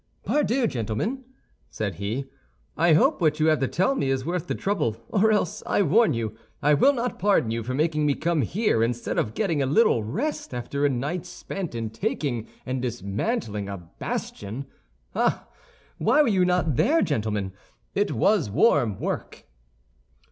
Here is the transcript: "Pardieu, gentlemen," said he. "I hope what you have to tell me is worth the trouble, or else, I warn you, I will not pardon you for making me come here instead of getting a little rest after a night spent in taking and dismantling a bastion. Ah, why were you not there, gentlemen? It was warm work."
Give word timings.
"Pardieu, 0.25 0.65
gentlemen," 0.65 1.25
said 1.69 1.97
he. 1.97 2.25
"I 2.75 2.93
hope 2.93 3.21
what 3.21 3.39
you 3.39 3.45
have 3.49 3.59
to 3.59 3.67
tell 3.67 3.93
me 3.93 4.09
is 4.09 4.25
worth 4.25 4.47
the 4.47 4.55
trouble, 4.55 4.97
or 5.09 5.31
else, 5.31 5.61
I 5.67 5.83
warn 5.83 6.15
you, 6.15 6.35
I 6.59 6.73
will 6.73 6.93
not 6.93 7.19
pardon 7.19 7.51
you 7.51 7.61
for 7.61 7.75
making 7.75 8.07
me 8.07 8.15
come 8.15 8.41
here 8.41 8.81
instead 8.83 9.19
of 9.19 9.35
getting 9.35 9.61
a 9.61 9.67
little 9.67 10.03
rest 10.03 10.55
after 10.55 10.83
a 10.83 10.89
night 10.89 11.27
spent 11.27 11.75
in 11.75 11.91
taking 11.91 12.47
and 12.65 12.81
dismantling 12.81 13.69
a 13.69 13.77
bastion. 13.99 14.65
Ah, 15.13 15.47
why 15.99 16.23
were 16.23 16.27
you 16.27 16.45
not 16.45 16.77
there, 16.77 17.03
gentlemen? 17.03 17.53
It 17.93 18.11
was 18.11 18.49
warm 18.49 18.99
work." 18.99 19.43